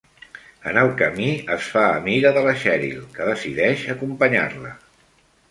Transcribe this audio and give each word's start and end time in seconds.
En 0.69 0.77
el 0.83 0.87
camí, 1.01 1.27
es 1.55 1.67
fa 1.73 1.83
amiga 1.97 2.31
de 2.39 2.43
la 2.47 2.55
Sheryl, 2.63 2.99
que 3.19 3.29
decideix 3.33 3.87
acompanyar-la. 3.97 4.75